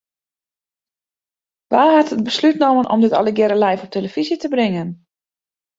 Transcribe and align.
Wa 1.71 1.83
hat 1.95 2.13
it 2.15 2.27
beslút 2.27 2.57
nommen 2.63 2.89
om 2.93 2.99
dit 3.03 3.17
allegearre 3.19 3.61
live 3.65 3.81
op 3.83 3.89
'e 3.89 3.95
telefyzje 3.97 4.35
te 4.39 4.49
bringen? 4.55 4.89